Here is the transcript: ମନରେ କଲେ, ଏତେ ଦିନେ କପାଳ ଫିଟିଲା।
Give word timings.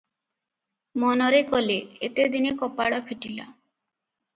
ମନରେ 1.03 1.43
କଲେ, 1.53 1.77
ଏତେ 2.11 2.29
ଦିନେ 2.39 2.59
କପାଳ 2.65 3.05
ଫିଟିଲା। 3.11 3.51